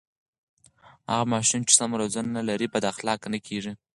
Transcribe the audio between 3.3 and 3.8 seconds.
نه کېږي.